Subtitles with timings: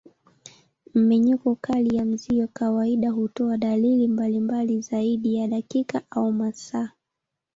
[0.93, 6.89] Mmenyuko kali ya mzio kawaida hutoa dalili mbalimbali zaidi ya dakika au masaa.